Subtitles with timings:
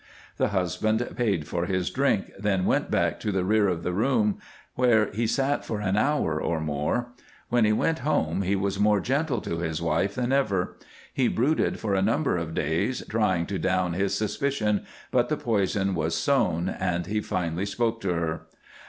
[0.37, 4.39] The husband paid for his drink, then went back to the rear of the room,
[4.73, 7.09] where he sat for an hour or more.
[7.49, 10.75] When he went home he was more gentle to his wife than ever.
[11.13, 15.93] He brooded for a number of days, trying to down his suspicion, but the poison
[15.93, 18.47] was sown, and he finally spoke to her.